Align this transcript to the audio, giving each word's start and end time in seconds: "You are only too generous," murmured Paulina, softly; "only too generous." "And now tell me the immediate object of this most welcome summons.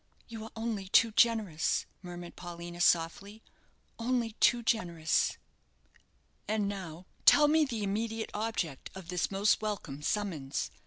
"You 0.27 0.43
are 0.45 0.51
only 0.55 0.87
too 0.87 1.11
generous," 1.11 1.85
murmured 2.01 2.35
Paulina, 2.35 2.81
softly; 2.81 3.43
"only 3.99 4.31
too 4.39 4.63
generous." 4.63 5.37
"And 6.47 6.67
now 6.67 7.05
tell 7.25 7.47
me 7.47 7.65
the 7.65 7.83
immediate 7.83 8.31
object 8.33 8.89
of 8.95 9.09
this 9.09 9.29
most 9.29 9.61
welcome 9.61 10.01
summons. 10.01 10.71